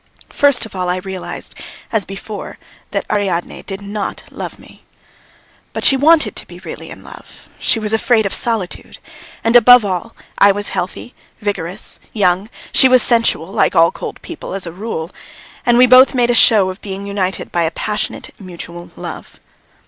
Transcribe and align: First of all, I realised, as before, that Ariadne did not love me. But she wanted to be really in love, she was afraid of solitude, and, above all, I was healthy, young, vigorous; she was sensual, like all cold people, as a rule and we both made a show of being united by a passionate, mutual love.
First 0.29 0.65
of 0.65 0.75
all, 0.75 0.89
I 0.89 0.97
realised, 0.97 1.53
as 1.91 2.05
before, 2.05 2.57
that 2.89 3.05
Ariadne 3.11 3.61
did 3.61 3.83
not 3.83 4.23
love 4.31 4.57
me. 4.57 4.83
But 5.73 5.85
she 5.85 5.95
wanted 5.95 6.35
to 6.37 6.47
be 6.47 6.57
really 6.57 6.89
in 6.89 7.03
love, 7.03 7.47
she 7.59 7.77
was 7.77 7.93
afraid 7.93 8.25
of 8.25 8.33
solitude, 8.33 8.97
and, 9.43 9.55
above 9.55 9.85
all, 9.85 10.15
I 10.39 10.53
was 10.53 10.69
healthy, 10.69 11.13
young, 11.39 11.39
vigorous; 11.41 11.99
she 12.73 12.87
was 12.89 13.03
sensual, 13.03 13.51
like 13.53 13.75
all 13.75 13.91
cold 13.91 14.19
people, 14.23 14.55
as 14.55 14.65
a 14.65 14.71
rule 14.71 15.11
and 15.67 15.77
we 15.77 15.85
both 15.85 16.15
made 16.15 16.31
a 16.31 16.33
show 16.33 16.71
of 16.71 16.81
being 16.81 17.05
united 17.05 17.51
by 17.51 17.61
a 17.61 17.69
passionate, 17.69 18.33
mutual 18.39 18.89
love. 18.95 19.39